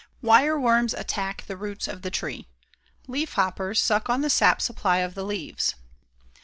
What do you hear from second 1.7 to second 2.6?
of the tree.